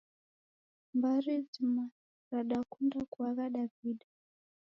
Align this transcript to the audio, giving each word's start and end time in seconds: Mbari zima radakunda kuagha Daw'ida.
Mbari 0.97 1.33
zima 1.51 1.85
radakunda 2.31 2.99
kuagha 3.11 3.45
Daw'ida. 3.53 4.07